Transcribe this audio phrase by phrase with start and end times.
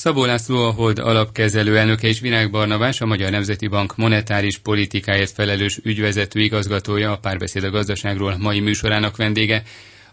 [0.00, 5.30] Szabó László a Hold alapkezelő elnöke és Virág Barnabás, a Magyar Nemzeti Bank monetáris politikáért
[5.30, 9.62] felelős ügyvezető igazgatója, a párbeszéd a gazdaságról mai műsorának vendége.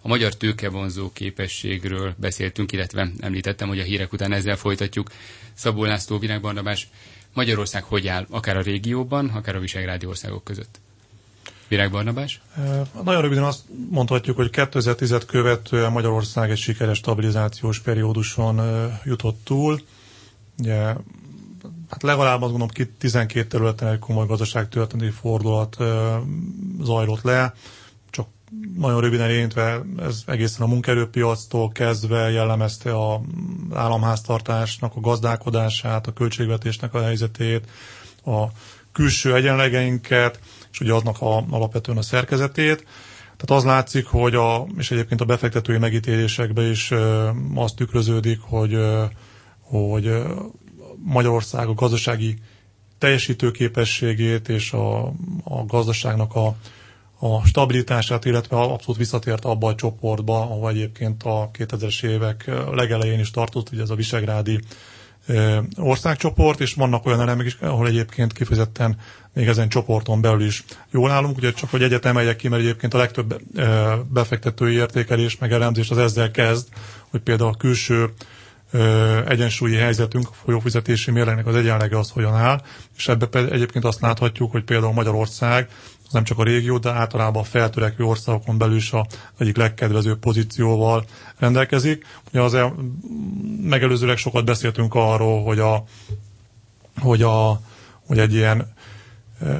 [0.01, 5.09] A magyar tőkevonzó képességről beszéltünk, illetve említettem, hogy a hírek után ezzel folytatjuk.
[5.53, 6.87] Szabó László, Virág Barnabás,
[7.33, 10.79] Magyarország hogy áll, akár a régióban, akár a Visegrádi országok között?
[11.67, 12.41] Virág Barnabás?
[13.03, 18.61] Nagyon röviden azt mondhatjuk, hogy 2010-et követően Magyarország egy sikeres stabilizációs perióduson
[19.03, 19.81] jutott túl.
[20.59, 20.77] Ugye,
[21.89, 25.77] hát legalább azt gondolom, 12 területen egy komoly gazdaságtörténeti fordulat
[26.81, 27.53] zajlott le.
[28.09, 28.27] Csak
[28.77, 33.19] nagyon röviden érintve ez egészen a munkaerőpiactól kezdve jellemezte az
[33.73, 37.67] államháztartásnak a gazdálkodását, a költségvetésnek a helyzetét,
[38.25, 38.45] a
[38.97, 40.39] külső egyenlegeinket,
[40.71, 42.85] és ugye adnak a, alapvetően a szerkezetét.
[43.37, 48.77] Tehát az látszik, hogy a, és egyébként a befektetői megítélésekben is ö, az tükröződik, hogy,
[49.61, 50.11] hogy
[51.03, 52.37] Magyarország a gazdasági
[52.97, 55.05] teljesítőképességét és a,
[55.43, 56.55] a gazdaságnak a,
[57.19, 63.31] a stabilitását, illetve abszolút visszatért abba a csoportba, ahol egyébként a 2000-es évek legelején is
[63.31, 64.59] tartott, ugye ez a visegrádi
[65.77, 68.97] országcsoport, és vannak olyan elemek is, ahol egyébként kifejezetten
[69.33, 72.93] még ezen csoporton belül is jól állunk, ugye csak hogy egyet emeljek ki, mert egyébként
[72.93, 73.41] a legtöbb
[74.09, 76.67] befektetői értékelés meg elemzés az ezzel kezd,
[77.09, 78.09] hogy például a külső
[79.27, 82.61] egyensúlyi helyzetünk, a folyófizetési mérlegnek az egyenlege az hogyan áll,
[82.97, 85.69] és ebbe egyébként azt láthatjuk, hogy például Magyarország
[86.07, 89.05] az nem csak a régió, de általában a feltörekvő országokon belül is a
[89.37, 91.05] egyik legkedvezőbb pozícióval
[91.37, 92.05] rendelkezik.
[92.29, 92.75] Ugye az el,
[93.61, 95.83] megelőzőleg sokat beszéltünk arról, hogy, a,
[96.99, 97.61] hogy, a,
[98.05, 98.73] hogy egy ilyen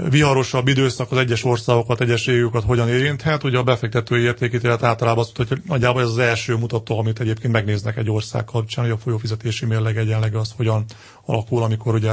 [0.10, 3.44] viharosabb időszak az egyes országokat, egyes régiókat hogyan érinthet.
[3.44, 7.54] Ugye a befektetői értékítélet általában azt mondta, hogy nagyjából ez az első mutató, amit egyébként
[7.54, 10.86] megnéznek egy ország kapcsán, hogy a folyófizetési mérleg egyenlege az hogyan
[11.26, 12.12] alakul, amikor ugye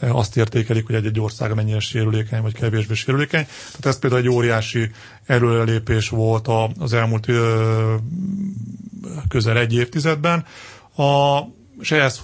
[0.00, 3.46] azt értékelik, hogy egy-egy ország mennyire sérülékeny, vagy kevésbé sérülékeny.
[3.66, 4.90] Tehát ez például egy óriási
[5.26, 7.26] előrelépés volt az elmúlt
[9.28, 10.44] közel egy évtizedben.
[10.96, 11.38] A,
[11.80, 12.20] és ehhez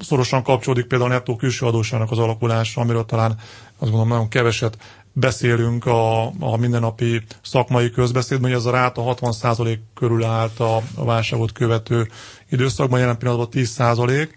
[0.00, 3.30] szorosan kapcsolódik például a nettó külső adósának az alakulása, amiről talán
[3.78, 4.78] azt gondolom nagyon keveset
[5.12, 11.04] beszélünk a, a mindennapi szakmai közbeszédben, hogy ez a ráta 60% körül állt a, a
[11.04, 12.08] válságot követő
[12.50, 14.28] időszakban, jelen pillanatban 10%,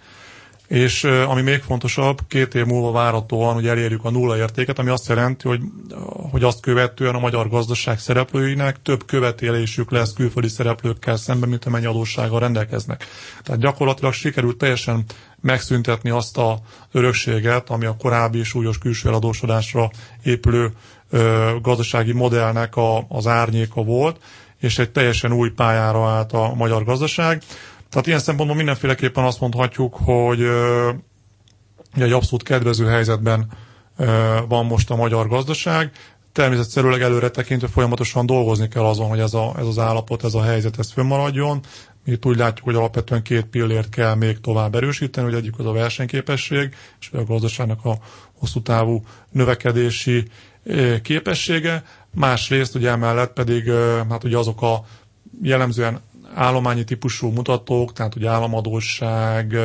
[0.71, 5.07] és ami még fontosabb, két év múlva várhatóan, hogy elérjük a nulla értéket, ami azt
[5.07, 5.59] jelenti, hogy,
[6.31, 11.85] hogy azt követően a magyar gazdaság szereplőinek több követélésük lesz külföldi szereplőkkel szemben, mint amennyi
[11.85, 13.05] adóssággal rendelkeznek.
[13.43, 15.03] Tehát gyakorlatilag sikerült teljesen
[15.41, 16.59] megszüntetni azt a
[16.91, 19.89] örökséget, ami a korábbi súlyos külső eladósodásra
[20.23, 20.71] épülő
[21.09, 24.19] ö, gazdasági modellnek a, az árnyéka volt,
[24.61, 27.41] és egy teljesen új pályára állt a magyar gazdaság.
[27.91, 30.89] Tehát ilyen szempontból mindenféleképpen azt mondhatjuk, hogy ö,
[31.95, 33.51] egy abszolút kedvező helyzetben
[34.47, 35.91] van most a magyar gazdaság.
[36.31, 40.41] Természetszerűleg előre tekintve folyamatosan dolgozni kell azon, hogy ez, a, ez az állapot, ez a
[40.43, 41.59] helyzet, ez fönnmaradjon.
[42.05, 45.65] Mi itt úgy látjuk, hogy alapvetően két pillért kell még tovább erősíteni, hogy egyik az
[45.65, 47.97] a versenyképesség, és a gazdaságnak a
[48.39, 50.27] hosszú távú növekedési
[51.01, 53.71] képessége, másrészt ugye emellett pedig
[54.09, 54.85] hát ugye azok a
[55.41, 55.99] jellemzően
[56.35, 59.57] állományi típusú mutatók, tehát ugye államadóság,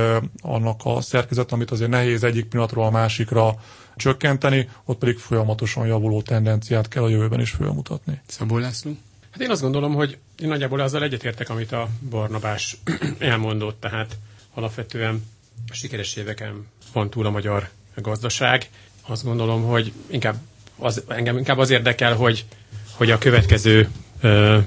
[0.43, 3.55] annak a szerkezet, amit azért nehéz egyik pillanatról a másikra
[3.97, 8.21] csökkenteni, ott pedig folyamatosan javuló tendenciát kell a jövőben is fölmutatni.
[8.27, 8.97] Szabó László?
[9.31, 12.77] Hát én azt gondolom, hogy én nagyjából azzal egyetértek, amit a Barnabás
[13.19, 14.17] elmondott, tehát
[14.55, 15.25] alapvetően
[15.71, 18.69] a sikeres éveken van túl a magyar gazdaság.
[19.07, 20.37] Azt gondolom, hogy inkább
[20.79, 22.45] az, engem inkább az érdekel, hogy,
[22.93, 23.89] hogy a következő
[24.21, 24.59] ö,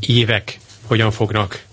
[0.00, 1.64] évek hogyan fognak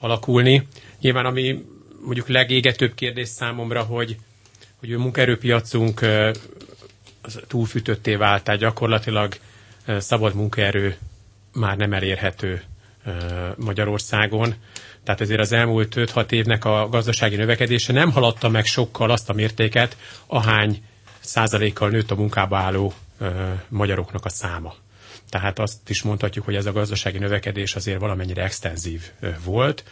[0.00, 0.68] alakulni.
[1.00, 1.64] Nyilván ami
[2.04, 4.16] mondjuk legégetőbb kérdés számomra, hogy,
[4.76, 6.30] hogy a munkaerőpiacunk ö,
[7.46, 9.34] túlfűtötté vált, tehát gyakorlatilag
[9.98, 10.96] szabad munkaerő
[11.52, 12.62] már nem elérhető
[13.56, 14.54] Magyarországon.
[15.04, 19.32] Tehát ezért az elmúlt 5-6 évnek a gazdasági növekedése nem haladta meg sokkal azt a
[19.32, 19.96] mértéket,
[20.26, 20.82] ahány
[21.20, 22.92] százalékkal nőtt a munkába álló
[23.68, 24.74] magyaroknak a száma.
[25.28, 29.02] Tehát azt is mondhatjuk, hogy ez a gazdasági növekedés azért valamennyire extenzív
[29.44, 29.84] volt.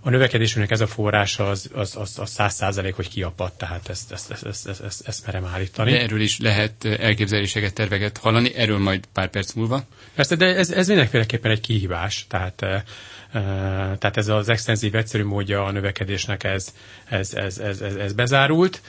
[0.00, 4.12] A növekedésünknek ez a forrása az, az, az, az 100 százalék, hogy kiapadt, tehát ezt,
[4.12, 5.90] ezt, ezt, ezt, ezt, ezt, ezt merem állítani.
[5.90, 9.84] De erről is lehet elképzeléseket, terveket hallani, erről majd pár perc múlva.
[10.14, 12.64] Persze, de ez, ez mindenféleképpen egy kihívás, tehát
[13.98, 16.74] tehát ez az extenzív, egyszerű módja a növekedésnek ez,
[17.04, 18.80] ez, ez, ez, ez, ez bezárult.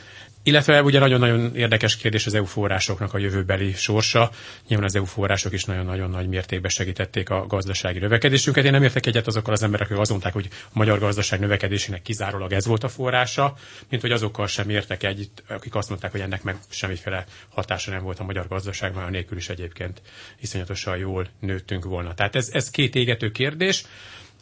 [0.45, 4.31] Illetve ugye nagyon-nagyon érdekes kérdés az EU forrásoknak a jövőbeli sorsa.
[4.67, 8.65] Nyilván az EU források is nagyon-nagyon nagy mértékben segítették a gazdasági növekedésünket.
[8.65, 12.01] Én nem értek egyet azokkal az emberek, akik azt mondták, hogy a magyar gazdaság növekedésének
[12.01, 13.55] kizárólag ez volt a forrása,
[13.89, 18.03] mint hogy azokkal sem értek egyet, akik azt mondták, hogy ennek meg semmiféle hatása nem
[18.03, 20.01] volt a magyar gazdaság, mert nélkül is egyébként
[20.39, 22.13] iszonyatosan jól nőttünk volna.
[22.13, 23.85] Tehát ez, ez két égető kérdés.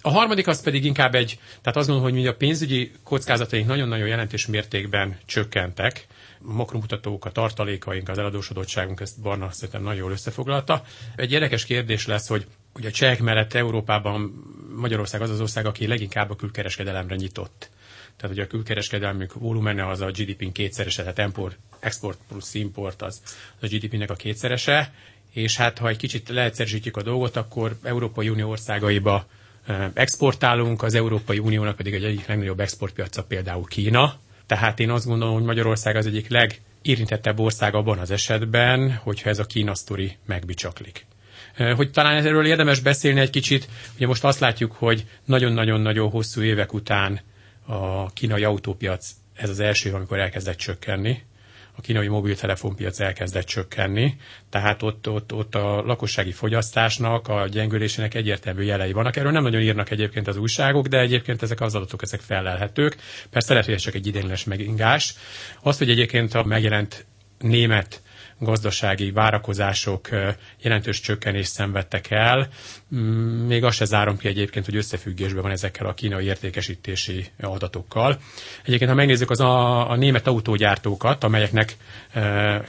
[0.01, 4.07] A harmadik az pedig inkább egy, tehát azt gondolom, hogy mi a pénzügyi kockázataink nagyon-nagyon
[4.07, 6.07] jelentős mértékben csökkentek,
[6.47, 10.83] a makromutatók, a tartalékaink, az eladósodottságunk, ezt Barna szerintem nagyon jól összefoglalta.
[11.15, 12.45] Egy érdekes kérdés lesz, hogy
[12.75, 14.21] ugye a csehek mellett Európában
[14.75, 17.69] Magyarország az az ország, aki leginkább a külkereskedelemre nyitott.
[18.17, 23.21] Tehát ugye a külkereskedelmük volumene az a GDP-n kétszerese, tehát import, export plusz import az,
[23.59, 24.93] az a GDP-nek a kétszerese,
[25.31, 29.25] és hát ha egy kicsit leegyszerűsítjük a dolgot, akkor Európai Unió országaiba
[29.93, 34.13] exportálunk, az Európai Uniónak pedig egy egyik legnagyobb exportpiaca például Kína.
[34.45, 39.39] Tehát én azt gondolom, hogy Magyarország az egyik legérintettebb ország abban az esetben, hogyha ez
[39.39, 41.05] a Kína sztori megbicsaklik.
[41.75, 46.73] Hogy talán erről érdemes beszélni egy kicsit, ugye most azt látjuk, hogy nagyon-nagyon-nagyon hosszú évek
[46.73, 47.19] után
[47.65, 51.21] a kínai autópiac ez az első, amikor elkezdett csökkenni
[51.81, 54.15] a kínai mobiltelefonpiac elkezdett csökkenni,
[54.49, 59.15] tehát ott, ott, ott a lakossági fogyasztásnak, a gyengülésének egyértelmű jelei vannak.
[59.15, 62.97] Erről nem nagyon írnak egyébként az újságok, de egyébként ezek az adatok ezek felelhetők.
[63.29, 65.15] Persze lehet, hogy ez csak egy idénylenes megingás.
[65.61, 67.05] Az, hogy egyébként a megjelent
[67.39, 68.01] német
[68.41, 70.09] gazdasági várakozások
[70.61, 72.47] jelentős csökkenést szenvedtek el.
[72.95, 72.99] Mm,
[73.47, 78.19] még azt se zárom ki egyébként, hogy összefüggésben van ezekkel a kínai értékesítési adatokkal.
[78.63, 81.77] Egyébként, ha megnézzük az a, a német autógyártókat, amelyeknek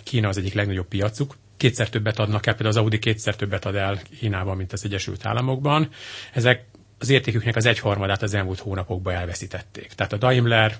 [0.03, 3.75] Kína az egyik legnagyobb piacuk, kétszer többet adnak el, például az Audi kétszer többet ad
[3.75, 5.89] el Kínában, mint az Egyesült Államokban.
[6.33, 6.65] Ezek
[6.99, 9.93] az értéküknek az egyharmadát az elmúlt hónapokban elveszítették.
[9.93, 10.77] Tehát a Daimler,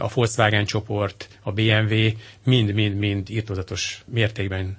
[0.00, 2.08] a Volkswagen csoport, a BMW
[2.44, 4.78] mind-mind-mind írtózatos mértékben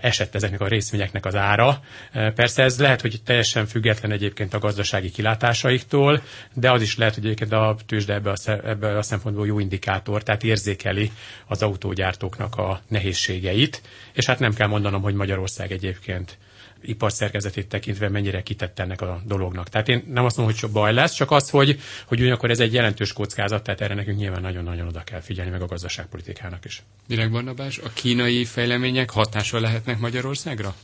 [0.00, 1.80] esett ezeknek a részvényeknek az ára.
[2.12, 6.22] Persze ez lehet, hogy teljesen független egyébként a gazdasági kilátásaiktól,
[6.54, 10.22] de az is lehet, hogy egyébként a tőzsde ebbe a, ebbe a szempontból jó indikátor,
[10.22, 11.10] tehát érzékeli
[11.46, 16.38] az autógyártóknak a nehézségeit, és hát nem kell mondanom, hogy Magyarország egyébként
[16.84, 19.68] iparszerkezetét tekintve mennyire kitett ennek a dolognak.
[19.68, 22.72] Tehát én nem azt mondom, hogy baj lesz, csak az, hogy, hogy ugyanakkor ez egy
[22.72, 26.82] jelentős kockázat, tehát erre nekünk nyilván nagyon-nagyon oda kell figyelni, meg a gazdaságpolitikának is.
[27.06, 30.74] Virág Barnabás, a kínai fejlemények hatással lehetnek Magyarországra?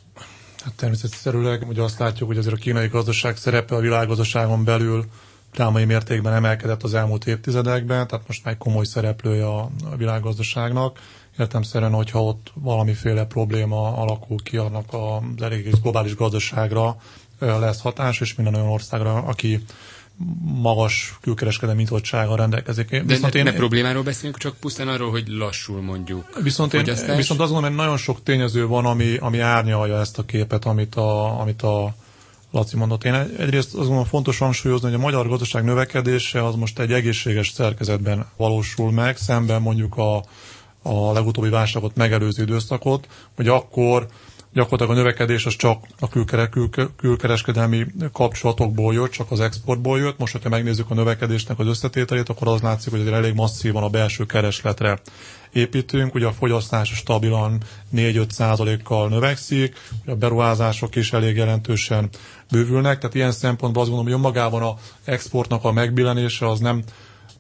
[0.64, 5.04] Hát természetszerűleg ugye azt látjuk, hogy azért a kínai gazdaság szerepe a világgazdaságon belül
[5.52, 10.98] drámai mértékben emelkedett az elmúlt évtizedekben, tehát most már egy komoly szereplője a, világgazdaságnak
[11.38, 16.96] értemszerűen, hogyha ott valamiféle probléma alakul ki, annak az elég globális gazdaságra
[17.38, 19.64] lesz hatás, és minden olyan országra, aki
[20.42, 22.90] magas külkereskedelmi nyitottsággal rendelkezik.
[22.90, 26.42] De viszont ne, én, ne problémáról beszélünk, csak pusztán arról, hogy lassul mondjuk.
[26.42, 30.24] Viszont, én, viszont azt gondolom, hogy nagyon sok tényező van, ami, ami árnyalja ezt a
[30.24, 31.94] képet, amit a, amit a
[32.50, 33.04] Laci mondott.
[33.04, 37.48] Én egyrészt azt gondolom fontos hangsúlyozni, hogy a magyar gazdaság növekedése az most egy egészséges
[37.48, 40.22] szerkezetben valósul meg, szemben mondjuk a
[40.82, 44.06] a legutóbbi válságot megelőző időszakot, hogy akkor
[44.52, 50.18] gyakorlatilag a növekedés az csak a külkere, kül, külkereskedelmi kapcsolatokból jött, csak az exportból jött.
[50.18, 54.26] Most, hogyha megnézzük a növekedésnek az összetételét, akkor az látszik, hogy elég masszívan a belső
[54.26, 54.98] keresletre
[55.52, 56.14] építünk.
[56.14, 57.62] Ugye a fogyasztás stabilan
[57.96, 59.76] 4-5 százalékkal növekszik,
[60.06, 62.08] a beruházások is elég jelentősen
[62.50, 66.82] bővülnek, tehát ilyen szempontból azt gondolom, hogy önmagában a exportnak a megbillenése az nem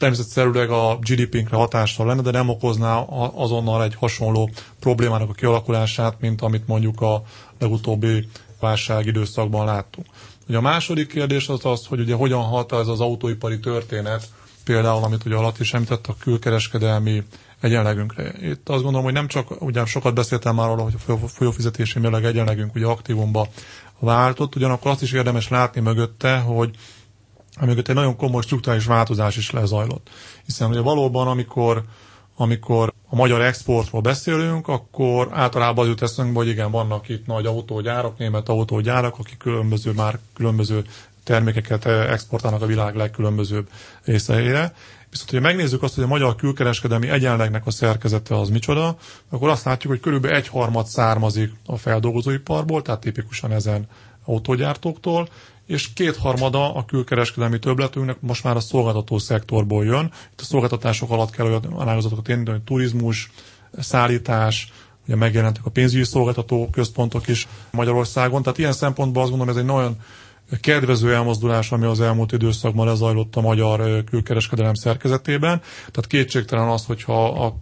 [0.00, 2.96] természetszerűleg a GDP-nkre hatással lenne, de nem okozná
[3.34, 7.22] azonnal egy hasonló problémának a kialakulását, mint amit mondjuk a
[7.58, 8.28] legutóbbi
[8.60, 10.06] válság időszakban láttunk.
[10.48, 14.28] Ugye a második kérdés az az, hogy ugye hogyan hat ez az autóipari történet,
[14.64, 17.22] például, amit ugye alatt is említett, a külkereskedelmi
[17.60, 18.32] egyenlegünkre.
[18.40, 22.24] Itt azt gondolom, hogy nem csak, ugye sokat beszéltem már arról, hogy a folyófizetési mérleg
[22.24, 23.48] egyenlegünk ugye aktívumba
[23.98, 26.76] váltott, ugyanakkor azt is érdemes látni mögötte, hogy
[27.56, 30.10] amíg egy nagyon komoly struktúrális változás is lezajlott.
[30.44, 31.84] Hiszen ugye valóban, amikor,
[32.36, 37.46] amikor a magyar exportról beszélünk, akkor általában az jut eszünkbe, hogy igen, vannak itt nagy
[37.46, 40.84] autógyárak, német autógyárak, akik különböző már különböző
[41.24, 43.68] termékeket exportálnak a világ legkülönbözőbb
[44.04, 44.74] részeire.
[45.10, 48.96] Viszont, hogyha megnézzük azt, hogy a magyar külkereskedelmi egyenlegnek a szerkezete az micsoda,
[49.30, 53.88] akkor azt látjuk, hogy körülbelül egyharmad származik a feldolgozóiparból, tehát tipikusan ezen
[54.24, 55.28] autógyártóktól,
[55.70, 60.12] és kétharmada a külkereskedelmi többletünknek most már a szolgáltató szektorból jön.
[60.32, 63.30] Itt a szolgáltatások alatt kell olyan ágazatokat érni, hogy turizmus,
[63.78, 64.72] szállítás,
[65.06, 69.68] ugye megjelentek a pénzügyi szolgáltató központok is Magyarországon, tehát ilyen szempontból azt gondolom, ez egy
[69.68, 69.96] nagyon
[70.60, 75.58] kedvező elmozdulás, ami az elmúlt időszakban lezajlott a magyar külkereskedelem szerkezetében.
[75.78, 77.56] Tehát kétségtelen az, hogyha a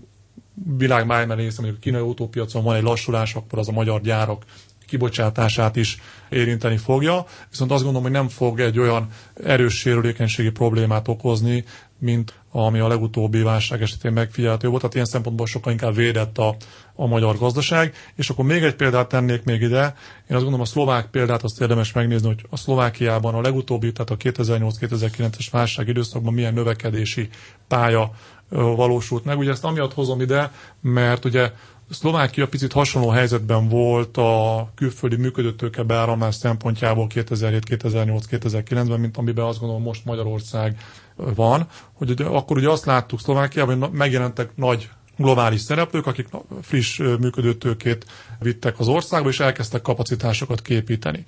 [0.76, 4.44] világ májmen része, mondjuk a kínai autópiacon van egy lassulás, akkor az a magyar gyárak
[4.88, 5.96] kibocsátását is
[6.28, 9.08] érinteni fogja, viszont azt gondolom, hogy nem fog egy olyan
[9.44, 11.64] erős sérülékenységi problémát okozni,
[11.98, 16.56] mint ami a legutóbbi válság esetén megfigyelhető volt, tehát ilyen szempontból sokkal inkább védett a,
[16.94, 17.94] a magyar gazdaság.
[18.14, 19.82] És akkor még egy példát tennék még ide.
[20.30, 24.10] Én azt gondolom a szlovák példát azt érdemes megnézni, hogy a Szlovákiában a legutóbbi, tehát
[24.10, 27.28] a 2008-2009-es válság időszakban milyen növekedési
[27.68, 28.10] pálya
[28.50, 29.38] valósult meg.
[29.38, 31.52] Ugye ezt amiatt hozom ide, mert ugye
[31.90, 39.44] Szlovákia picit hasonló helyzetben volt a külföldi működőtőke beáramlás szempontjából 2007, 2008, 2009-ben, mint amiben
[39.44, 40.78] azt gondolom most Magyarország
[41.16, 46.28] van, hogy ugye, akkor ugye azt láttuk Szlovákiában, hogy megjelentek nagy globális szereplők, akik
[46.62, 48.06] friss működőtőkét
[48.38, 51.24] vittek az országba, és elkezdtek kapacitásokat képíteni.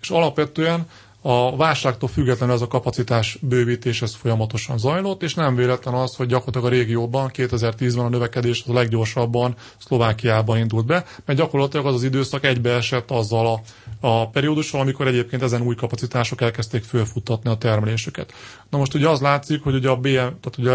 [0.00, 0.86] És alapvetően
[1.22, 6.26] a válságtól függetlenül ez a kapacitás bővítés ez folyamatosan zajlott, és nem véletlen az, hogy
[6.26, 11.94] gyakorlatilag a régióban 2010-ben a növekedés az a leggyorsabban Szlovákiában indult be, mert gyakorlatilag az
[11.94, 13.60] az időszak egybeesett azzal a,
[14.06, 18.32] a periódussal, amikor egyébként ezen új kapacitások elkezdték fölfuttatni a termelésüket.
[18.70, 20.72] Na most ugye az látszik, hogy ugye a BM, tehát ugye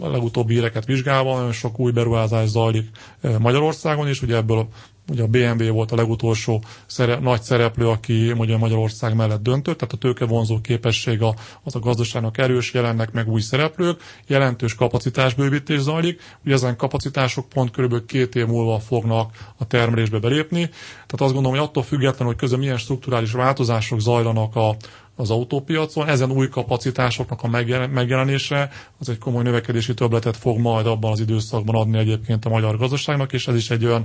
[0.00, 2.90] a legutóbbi éreket vizsgálva nagyon sok új beruházás zajlik
[3.20, 4.68] eh, Magyarországon, és ugye ebből
[5.08, 9.94] Ugye a BMW volt a legutolsó szere, nagy szereplő, aki ugye Magyarország mellett döntött, tehát
[9.94, 11.22] a tőkevonzó képesség
[11.62, 17.70] az a gazdaságnak erős, jelennek meg új szereplők, jelentős kapacitásbővítés zajlik, ugye ezen kapacitások pont
[17.70, 20.60] körülbelül két év múlva fognak a termelésbe belépni.
[20.92, 24.76] Tehát azt gondolom, hogy attól függetlenül, hogy közben milyen strukturális változások zajlanak a,
[25.16, 26.08] az autópiacon.
[26.08, 27.48] Ezen új kapacitásoknak a
[27.92, 32.76] megjelenése az egy komoly növekedési töbletet fog majd abban az időszakban adni egyébként a magyar
[32.76, 34.04] gazdaságnak, és ez is egy olyan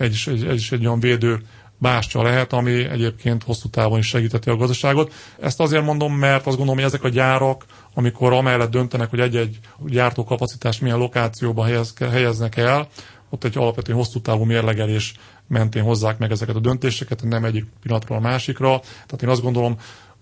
[0.00, 1.40] egy, is, egy, egy, egy olyan védő
[1.78, 5.12] bástya lehet, ami egyébként hosszú távon is segíteti a gazdaságot.
[5.40, 7.64] Ezt azért mondom, mert azt gondolom, hogy ezek a gyárak,
[7.94, 12.88] amikor amellett döntenek, hogy egy-egy gyártókapacitás milyen lokációba helyez, helyeznek el,
[13.30, 15.14] ott egy alapvetően hosszú távú mérlegelés
[15.46, 18.80] mentén hozzák meg ezeket a döntéseket, nem egyik pillanatról a másikra.
[18.80, 19.76] Tehát én azt gondolom,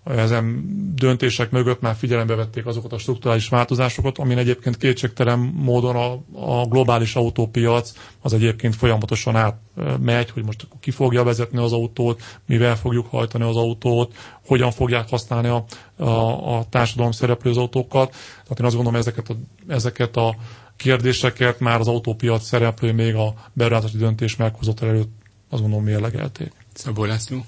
[0.09, 6.13] ezen döntések mögött már figyelembe vették azokat a strukturális változásokat, amin egyébként kétségtelen módon a,
[6.61, 12.77] a globális autópiac az egyébként folyamatosan átmegy, hogy most ki fogja vezetni az autót, mivel
[12.77, 14.15] fogjuk hajtani az autót,
[14.47, 15.65] hogyan fogják használni a,
[15.97, 18.11] a, a társadalom szereplő az autókat.
[18.43, 19.35] Tehát én azt gondolom, ezeket a,
[19.69, 20.37] ezeket a
[20.77, 25.11] kérdéseket már az autópiac szereplő még a beruházási döntés meghozott előtt
[25.51, 26.53] azt gondolom mérlegelték.
[26.75, 27.45] Szabó László.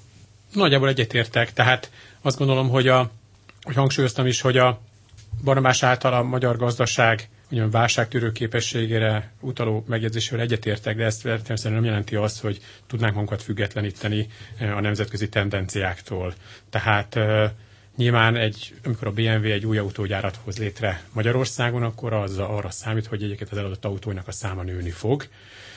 [0.52, 1.90] Nagyjából egyetértek, tehát
[2.22, 3.10] azt gondolom, hogy, a,
[3.62, 4.80] hogy hangsúlyoztam is, hogy a
[5.44, 11.84] Barnabás által a magyar gazdaság ugyan válságtűrő képességére utaló megjegyzésről egyetértek, de ezt természetesen nem
[11.84, 14.26] jelenti azt, hogy tudnánk magunkat függetleníteni
[14.58, 16.34] eh, a nemzetközi tendenciáktól.
[16.70, 17.50] Tehát eh,
[17.96, 23.06] Nyilván, egy, amikor a BMW egy új autógyárat hoz létre Magyarországon, akkor az arra számít,
[23.06, 25.28] hogy egyébként az eladott autóinak a száma nőni fog.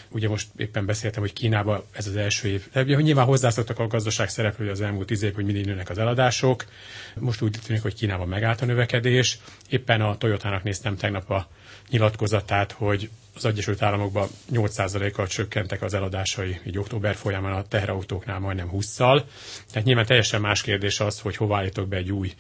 [0.10, 2.67] Ugye most éppen beszéltem, hogy Kínában ez az első év.
[2.74, 5.98] De ugye, nyilván hozzászoktak a gazdaság szereplői az elmúlt tíz év, hogy mindig nőnek az
[5.98, 6.65] eladások.
[7.20, 9.39] Most úgy tűnik, hogy Kínában megállt a növekedés.
[9.70, 11.48] Éppen a Toyotának néztem tegnap a
[11.89, 18.70] nyilatkozatát, hogy az Egyesült Államokban 8%-kal csökkentek az eladásai, így október folyamán a teherautóknál majdnem
[18.74, 19.24] 20-szal.
[19.72, 22.34] Tehát nyilván teljesen más kérdés az, hogy hova állítok be egy új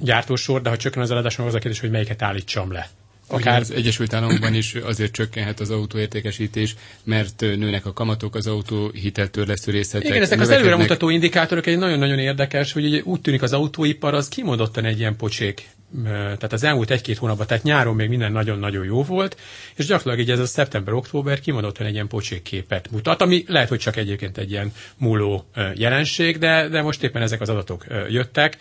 [0.00, 2.88] gyártósor, de ha csökken az eladás, az a kérdés, hogy melyiket állítsam le
[3.32, 8.90] akár az Egyesült Államokban is azért csökkenhet az autóértékesítés, mert nőnek a kamatok, az autó
[8.94, 10.08] hiteltörlesztő részletek.
[10.08, 14.28] Igen, ezek az előremutató indikátorok egy nagyon-nagyon érdekes, hogy ugye úgy tűnik az autóipar az
[14.28, 15.68] kimondottan egy ilyen pocsék
[16.04, 19.36] tehát az elmúlt egy-két hónapban, tehát nyáron még minden nagyon-nagyon jó volt,
[19.74, 22.08] és gyakorlatilag így ez a szeptember-október kimondottan egy ilyen
[22.42, 25.44] képet mutat, ami lehet, hogy csak egyébként egy ilyen múló
[25.74, 28.56] jelenség, de, de most éppen ezek az adatok jöttek,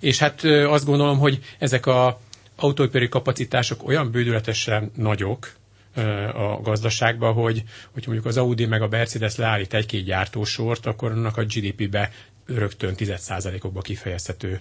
[0.00, 2.20] és hát azt gondolom, hogy ezek a
[2.56, 5.52] autóipari kapacitások olyan bődületesen nagyok
[6.34, 11.36] a gazdaságban, hogy, hogy mondjuk az Audi meg a Mercedes leállít egy-két gyártósort, akkor annak
[11.36, 12.10] a GDP-be
[12.46, 14.60] rögtön 10%-okba kifejezhető.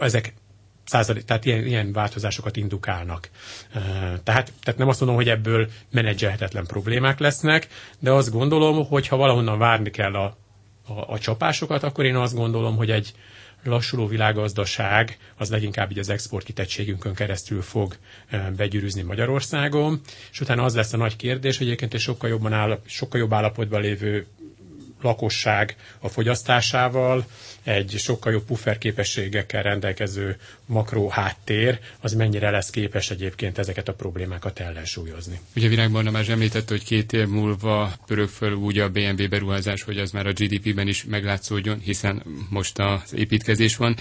[0.00, 0.34] Ezek
[0.88, 3.28] százalék, tehát ilyen, ilyen változásokat indukálnak.
[4.24, 7.68] Tehát, tehát nem azt mondom, hogy ebből menedzselhetetlen problémák lesznek,
[7.98, 10.36] de azt gondolom, hogy ha valahonnan várni kell a,
[10.86, 13.12] a, a csapásokat, akkor én azt gondolom, hogy egy,
[13.64, 17.96] lassuló világgazdaság az leginkább így az export kitettségünkön keresztül fog
[18.56, 22.80] begyűrűzni Magyarországon, és utána az lesz a nagy kérdés, hogy egyébként egy sokkal, jobban áll,
[22.86, 24.26] sokkal jobb állapotban lévő
[25.02, 27.26] lakosság a fogyasztásával,
[27.62, 30.36] egy sokkal jobb puffer képességekkel rendelkező
[30.66, 35.40] makró háttér, az mennyire lesz képes egyébként ezeket a problémákat ellensúlyozni.
[35.56, 39.98] Ugye Virág már említette, hogy két év múlva pörög föl úgy a BMW beruházás, hogy
[39.98, 43.96] az már a GDP-ben is meglátszódjon, hiszen most az építkezés van.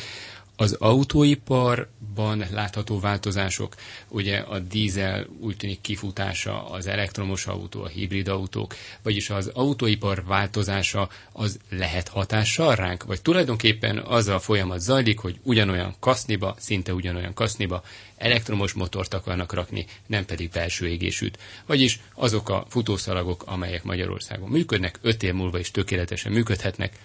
[0.59, 3.75] Az autóiparban látható változások,
[4.07, 10.23] ugye a dízel úgy tűnik kifutása, az elektromos autó, a hibrid autók, vagyis az autóipar
[10.25, 13.03] változása az lehet hatással ránk?
[13.03, 17.83] Vagy tulajdonképpen az a folyamat zajlik, hogy ugyanolyan kaszniba, szinte ugyanolyan kaszniba
[18.15, 21.39] elektromos motort akarnak rakni, nem pedig belső égésűt.
[21.65, 26.99] Vagyis azok a futószalagok, amelyek Magyarországon működnek, öt év múlva is tökéletesen működhetnek,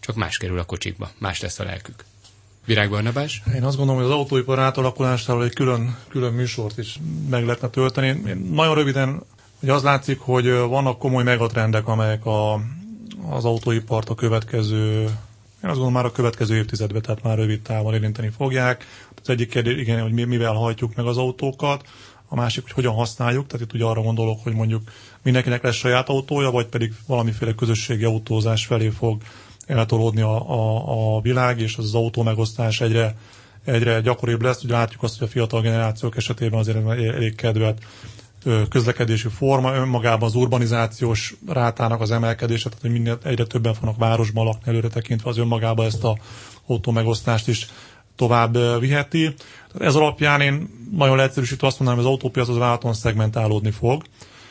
[0.00, 2.04] csak más kerül a kocsikba, más lesz a lelkük.
[2.68, 3.42] Virág Barnabás?
[3.54, 6.98] Én azt gondolom, hogy az autóipar átalakulásáról egy külön, külön műsort is
[7.30, 8.06] meg lehetne tölteni.
[8.06, 9.22] Én nagyon röviden,
[9.60, 12.52] hogy az látszik, hogy vannak komoly megatrendek, amelyek a,
[13.30, 15.08] az autóipart a következő, én
[15.70, 18.86] azt gondolom már a következő évtizedben, tehát már rövid távon érinteni fogják.
[19.22, 21.88] Az egyik kérdés, igen, hogy mivel hajtjuk meg az autókat,
[22.28, 24.82] a másik, hogy hogyan használjuk, tehát itt ugye arra gondolok, hogy mondjuk
[25.22, 29.22] mindenkinek lesz saját autója, vagy pedig valamiféle közösségi autózás felé fog
[29.68, 33.14] eltolódni a, a, a világ, és az, autó megosztás egyre,
[33.64, 34.62] egyre gyakoribb lesz.
[34.64, 37.78] Ugye látjuk azt, hogy a fiatal generációk esetében azért elég kedvet
[38.68, 44.44] közlekedési forma, önmagában az urbanizációs rátának az emelkedése, tehát hogy minden, egyre többen fognak városban
[44.44, 46.18] lakni előre tekintve, az önmagában ezt a
[46.66, 47.66] autó megosztást is
[48.16, 49.22] tovább viheti.
[49.72, 54.02] Tehát ez alapján én nagyon leegyszerűsítve azt mondanám, hogy az autópiac az válton szegmentálódni fog.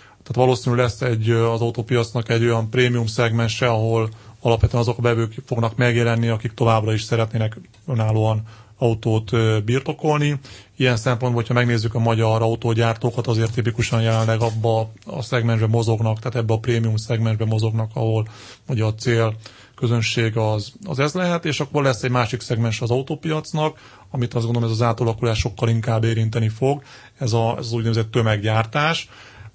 [0.07, 4.09] Tehát valószínűleg lesz egy, az autópiacnak egy olyan prémium szegmense, ahol
[4.47, 8.41] alapvetően azok a bevők fognak megjelenni, akik továbbra is szeretnének önállóan
[8.77, 9.31] autót
[9.63, 10.39] birtokolni.
[10.75, 16.35] Ilyen szempontból, hogyha megnézzük a magyar autógyártókat, azért tipikusan jelenleg abba a szegmensbe mozognak, tehát
[16.35, 18.27] ebbe a prémium szegmensbe mozognak, ahol
[18.67, 19.35] ugye a cél
[19.75, 23.77] közönség az, az ez lehet, és akkor lesz egy másik szegmens az autópiacnak,
[24.11, 26.81] amit azt gondolom ez az átalakulás sokkal inkább érinteni fog,
[27.17, 29.09] ez, a, ez az úgynevezett tömeggyártás,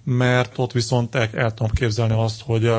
[0.05, 2.71] mert ott viszont el, el tudom képzelni azt, hogy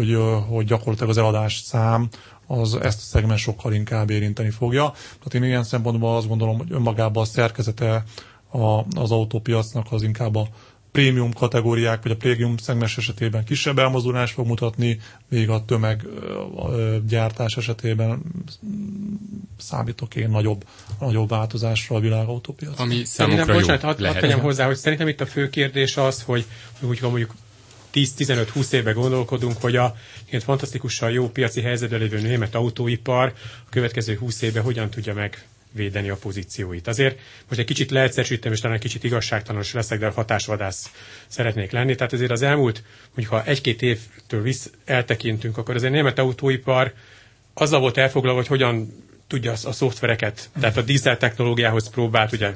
[0.00, 2.08] hogy, hogy gyakorlatilag az eladás szám
[2.46, 4.90] az ezt a szegmens sokkal inkább érinteni fogja.
[4.92, 8.04] Tehát én ilyen szempontból azt gondolom, hogy önmagában a szerkezete
[8.50, 10.48] a, az autópiacnak az inkább a
[10.92, 18.22] prémium kategóriák, vagy a prémium szegmens esetében kisebb elmozdulást fog mutatni, még a tömeggyártás esetében
[19.56, 20.64] számítok én nagyobb,
[21.00, 22.80] nagyobb változásra a világautópiac.
[22.80, 26.22] Ami számukra jó bocsánat, hadd had tegyem hozzá, hogy szerintem itt a fő kérdés az,
[26.22, 26.44] hogy
[26.80, 27.34] úgy, mondjuk
[27.94, 29.96] 10-15-20 évben gondolkodunk, hogy a
[30.28, 33.32] ilyen fantasztikusan jó piaci helyzetben lévő német autóipar
[33.66, 36.86] a következő 20 évben hogyan tudja meg védeni a pozícióit.
[36.88, 40.90] Azért most egy kicsit leegyszerűsítem, és talán egy kicsit igazságtalanos leszek, de hatásvadász
[41.26, 41.94] szeretnék lenni.
[41.94, 42.82] Tehát azért az elmúlt,
[43.14, 46.92] mondjuk ha egy-két évtől visz eltekintünk, akkor azért a német autóipar
[47.54, 48.92] azzal volt elfoglalva, hogy hogyan
[49.26, 52.54] tudja a szoftvereket, tehát a dízel technológiához próbált ugye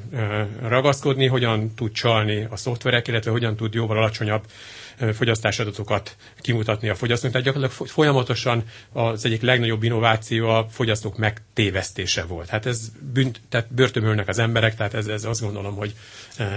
[0.61, 4.43] ragaszkodni, hogyan tud csalni a szoftverek, illetve hogyan tud jóval alacsonyabb
[5.13, 7.31] fogyasztási adatokat kimutatni a fogyasztók.
[7.31, 12.49] Tehát gyakorlatilag folyamatosan az egyik legnagyobb innováció a fogyasztók megtévesztése volt.
[12.49, 15.93] Hát ez bünt, tehát börtönölnek az emberek, tehát ez, ez azt gondolom, hogy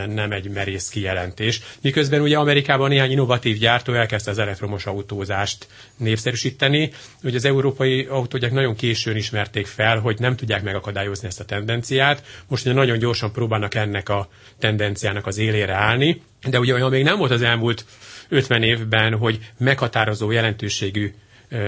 [0.09, 1.61] nem egy merész kijelentés.
[1.81, 6.90] Miközben ugye Amerikában néhány innovatív gyártó elkezdte az elektromos autózást népszerűsíteni.
[7.22, 12.22] Ugye az európai autógyák nagyon későn ismerték fel, hogy nem tudják megakadályozni ezt a tendenciát.
[12.48, 16.22] Most ugye nagyon gyorsan próbálnak ennek a tendenciának az élére állni.
[16.48, 17.85] De ugye olyan még nem volt az elmúlt
[18.29, 21.14] 50 évben, hogy meghatározó jelentőségű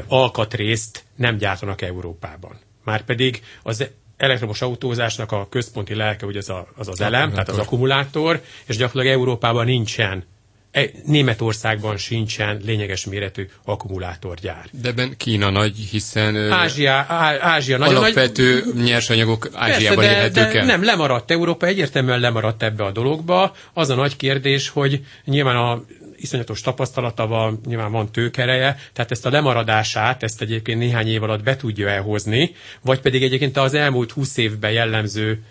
[0.08, 2.58] alkatrészt nem gyártanak Európában.
[2.84, 7.58] Márpedig az elektromos autózásnak a központi lelke ugye az a, az, az elem, tehát az
[7.58, 10.24] akkumulátor, és gyakorlatilag Európában nincsen
[10.70, 14.64] e, Németországban sincsen lényeges méretű akkumulátorgyár.
[14.82, 20.50] De ebben Kína nagy, hiszen Ázsia, Á, Ázsia nagyon alapvető nagy, nyersanyagok Ázsiában persze, de,
[20.50, 20.64] de el.
[20.66, 23.54] Nem, lemaradt Európa, egyértelműen lemaradt ebbe a dologba.
[23.72, 25.82] Az a nagy kérdés, hogy nyilván a
[26.20, 31.42] iszonyatos tapasztalata van, nyilván van tőkereje, tehát ezt a lemaradását, ezt egyébként néhány év alatt
[31.42, 35.42] be tudja elhozni, vagy pedig egyébként az elmúlt 20 évben jellemző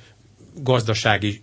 [0.63, 1.41] gazdasági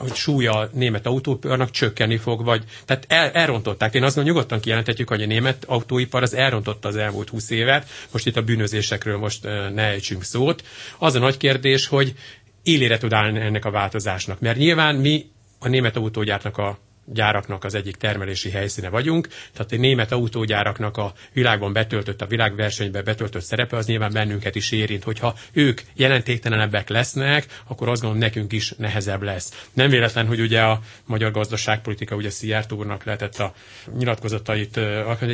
[0.00, 3.94] hogy súlya a német autóiparnak csökkenni fog, vagy tehát el, elrontották.
[3.94, 8.26] Én azt nyugodtan kijelenthetjük, hogy a német autóipar az elrontotta az elmúlt 20 évet, most
[8.26, 9.42] itt a bűnözésekről most
[9.74, 10.64] ne ejtsünk szót.
[10.98, 12.14] Az a nagy kérdés, hogy
[12.62, 14.40] élére tud állni ennek a változásnak.
[14.40, 19.80] Mert nyilván mi a német autógyártnak a gyáraknak az egyik termelési helyszíne vagyunk, tehát egy
[19.80, 25.34] német autógyáraknak a világban betöltött, a világversenyben betöltött szerepe az nyilván bennünket is érint, hogyha
[25.52, 29.68] ők jelentéktelenebbek lesznek, akkor azt gondolom nekünk is nehezebb lesz.
[29.72, 33.54] Nem véletlen, hogy ugye a magyar gazdaságpolitika, ugye Szijjártó úrnak lehetett a
[33.98, 34.72] nyilatkozatait,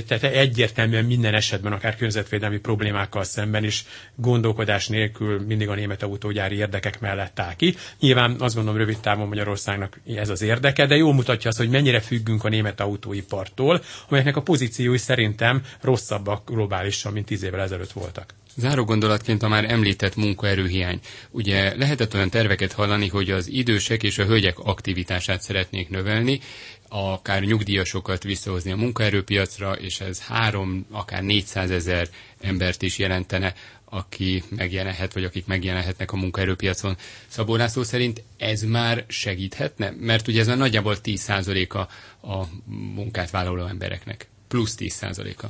[0.06, 6.56] tehát egyértelműen minden esetben, akár környezetvédelmi problémákkal szemben is gondolkodás nélkül mindig a német autógyári
[6.56, 7.74] érdekek mellett áll ki.
[8.00, 12.00] Nyilván azt gondolom rövid távon Magyarországnak ez az érdeke, de jó mutatja azt, hogy mennyire
[12.00, 18.34] függünk a német autóipartól, amelyeknek a pozíciói szerintem rosszabbak globálisan, mint tíz évvel ezelőtt voltak.
[18.58, 21.00] Záró gondolatként a már említett munkaerőhiány.
[21.30, 26.40] Ugye lehetett olyan terveket hallani, hogy az idősek és a hölgyek aktivitását szeretnék növelni,
[26.88, 32.08] akár nyugdíjasokat visszahozni a munkaerőpiacra, és ez három, akár 400 ezer
[32.40, 33.54] embert is jelentene
[33.88, 36.96] aki megjelenhet, vagy akik megjelenhetnek a munkaerőpiacon.
[37.26, 39.90] Szabó László szerint ez már segíthetne?
[40.00, 41.78] Mert ugye ez már nagyjából 10%-a
[42.32, 42.46] a
[42.94, 44.26] munkát vállaló embereknek.
[44.48, 45.46] Plusz 10%-a.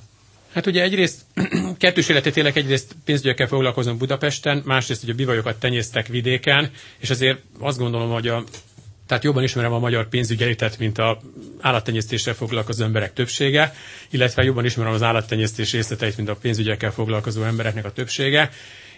[0.56, 1.20] Hát ugye egyrészt
[1.78, 7.78] kettős életet élek, egyrészt pénzügyekkel foglalkozom Budapesten, másrészt ugye bivajokat tenyésztek vidéken, és azért azt
[7.78, 8.44] gondolom, hogy a
[9.06, 11.20] tehát jobban ismerem a magyar pénzügyelitet, mint a
[11.60, 13.74] állattenyésztéssel foglalkozó emberek többsége,
[14.10, 18.50] illetve jobban ismerem az állattenyésztés részleteit, mint a pénzügyekkel foglalkozó embereknek a többsége.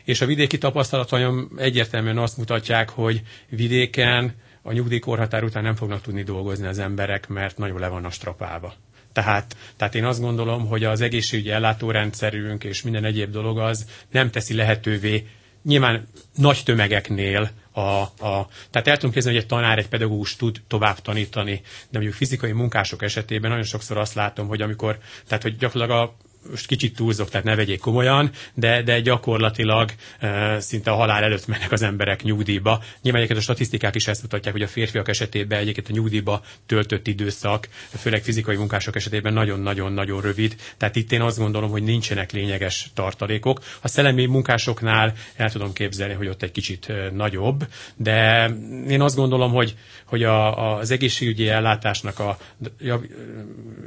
[0.05, 6.23] És a vidéki tapasztalataim egyértelműen azt mutatják, hogy vidéken a nyugdíjkorhatár után nem fognak tudni
[6.23, 8.75] dolgozni az emberek, mert nagyon le vannak strapálva.
[9.12, 14.31] Tehát, tehát én azt gondolom, hogy az egészségügyi ellátórendszerünk és minden egyéb dolog az nem
[14.31, 15.27] teszi lehetővé
[15.62, 20.62] nyilván nagy tömegeknél a, a, tehát el tudom képzelni, hogy egy tanár, egy pedagógus tud
[20.68, 25.57] tovább tanítani, de mondjuk fizikai munkások esetében nagyon sokszor azt látom, hogy amikor, tehát hogy
[25.57, 26.16] gyakorlatilag a
[26.50, 31.46] most kicsit túlzok, tehát ne vegyék komolyan, de, de gyakorlatilag e, szinte a halál előtt
[31.46, 32.82] mennek az emberek nyugdíjba.
[33.02, 37.06] Nyilván egyébként a statisztikák is ezt mutatják, hogy a férfiak esetében egyébként a nyugdíjba töltött
[37.06, 40.56] időszak, főleg fizikai munkások esetében nagyon-nagyon-nagyon rövid.
[40.76, 43.61] Tehát itt én azt gondolom, hogy nincsenek lényeges tartalékok.
[43.80, 48.50] A szellemi munkásoknál el tudom képzelni, hogy ott egy kicsit nagyobb, de
[48.88, 52.38] én azt gondolom, hogy, hogy a, az egészségügyi ellátásnak a
[52.80, 53.00] jav,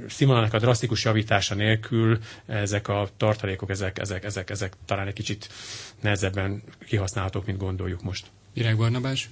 [0.07, 2.19] színvonalának a drasztikus javítása nélkül
[2.51, 5.49] ezek a tartalékok, ezek, ezek, ezek, ezek talán egy kicsit
[6.01, 8.25] nehezebben kihasználhatók, mint gondoljuk most.
[8.53, 9.29] Virág Barnabás?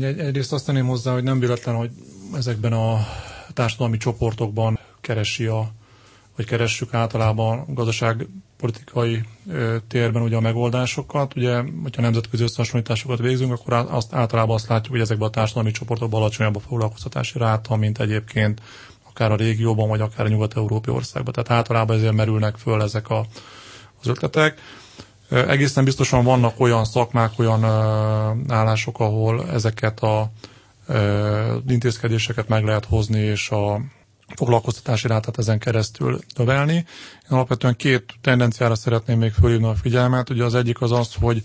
[0.00, 1.90] Egy, egyrészt azt tenném hozzá, hogy nem véletlen, hogy
[2.34, 3.06] ezekben a
[3.52, 5.70] társadalmi csoportokban keresi a,
[6.36, 9.20] vagy keressük általában a gazdaságpolitikai
[9.88, 11.36] térben ugye a megoldásokat.
[11.36, 16.20] Ugye, hogyha nemzetközi összehasonlításokat végzünk, akkor azt, általában azt látjuk, hogy ezekben a társadalmi csoportokban
[16.20, 18.60] alacsonyabb a foglalkoztatási ráta, mint egyébként
[19.14, 21.32] akár a régióban, vagy akár a nyugat-európai országban.
[21.32, 23.26] Tehát általában ezért merülnek föl ezek a,
[24.00, 24.60] az ötletek.
[25.30, 27.64] Egészen biztosan vannak olyan szakmák, olyan
[28.48, 30.30] állások, ahol ezeket a
[31.68, 33.80] intézkedéseket meg lehet hozni, és a
[34.36, 36.74] foglalkoztatási rátát ezen keresztül növelni.
[36.74, 36.84] Én
[37.28, 40.30] alapvetően két tendenciára szeretném még fölhívni a figyelmet.
[40.30, 41.42] Ugye az egyik az az, hogy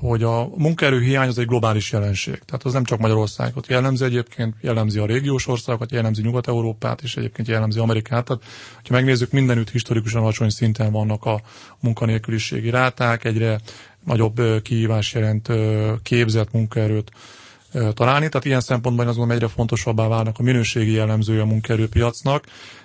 [0.00, 2.38] hogy a munkaerőhiány az egy globális jelenség.
[2.44, 7.48] Tehát az nem csak Magyarországot jellemzi egyébként, jellemzi a régiós országokat, jellemzi Nyugat-Európát, és egyébként
[7.48, 8.24] jellemzi Amerikát.
[8.24, 8.42] Tehát,
[8.74, 11.40] ha megnézzük, mindenütt historikusan alacsony szinten vannak a
[11.80, 13.60] munkanélküliségi ráták, egyre
[14.04, 15.48] nagyobb kihívás jelent
[16.02, 17.10] képzett munkaerőt
[17.94, 18.28] találni.
[18.28, 22.44] Tehát ilyen szempontban azt egyre fontosabbá válnak a minőségi jellemzője a munkaerőpiacnak,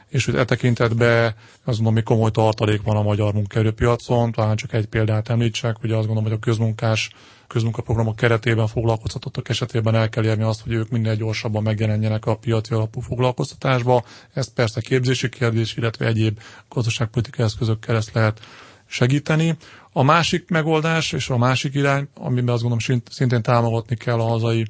[0.09, 1.25] és hogy e tekintetben
[1.63, 4.31] azt gondolom, hogy komoly tartalék van a magyar munkaerőpiacon.
[4.31, 7.09] Talán csak egy példát említsek, hogy azt gondolom, hogy a közmunkás
[7.47, 12.73] közmunkaprogramok keretében foglalkoztatottak esetében el kell érni azt, hogy ők minél gyorsabban megjelenjenek a piaci
[12.73, 14.03] alapú foglalkoztatásba.
[14.33, 16.39] Ez persze képzési kérdés, illetve egyéb
[16.69, 18.39] gazdaságpolitikai eszközökkel ezt lehet
[18.87, 19.57] segíteni.
[19.91, 24.65] A másik megoldás és a másik irány, amiben azt gondolom szintén támogatni kell a hazai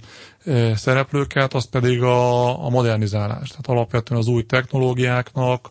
[0.46, 3.50] e, szereplőket, az pedig a, a modernizálás.
[3.50, 5.70] Tehát alapvetően az új technológiáknak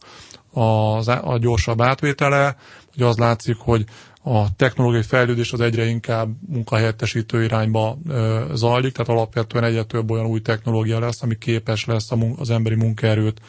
[0.53, 2.57] az, a gyorsabb átvétele,
[2.95, 3.85] hogy az látszik, hogy
[4.23, 8.15] a technológiai fejlődés az egyre inkább munkahelyettesítő irányba e,
[8.55, 13.41] zajlik, tehát alapvetően egyre több olyan új technológia lesz, ami képes lesz az emberi munkaerőt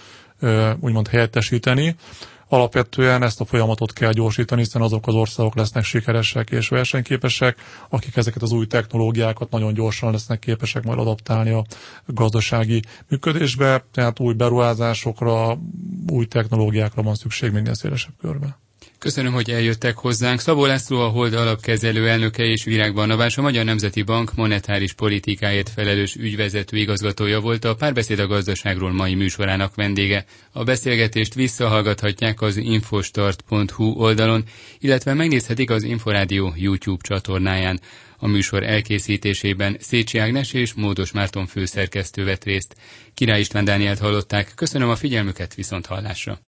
[0.79, 1.95] úgymond helyettesíteni.
[2.49, 7.57] Alapvetően ezt a folyamatot kell gyorsítani, hiszen azok az országok lesznek sikeresek és versenyképesek,
[7.89, 11.65] akik ezeket az új technológiákat nagyon gyorsan lesznek képesek majd adaptálni a
[12.05, 15.57] gazdasági működésbe, tehát új beruházásokra,
[16.09, 18.55] új technológiákra van szükség minél szélesebb körben.
[18.99, 20.39] Köszönöm, hogy eljöttek hozzánk.
[20.39, 25.69] Szabó László a Hold alapkezelő elnöke és Virág Barnabás, a Magyar Nemzeti Bank monetáris politikáért
[25.69, 30.25] felelős ügyvezető igazgatója volt a Párbeszéd a gazdaságról mai műsorának vendége.
[30.51, 34.43] A beszélgetést visszahallgathatják az infostart.hu oldalon,
[34.79, 37.79] illetve megnézhetik az Inforádió YouTube csatornáján.
[38.17, 42.75] A műsor elkészítésében Szécsi Ágnes és Módos Márton főszerkesztő vett részt.
[43.13, 44.51] Király István Dánielt hallották.
[44.55, 46.39] Köszönöm a figyelmüket, viszont hallásra.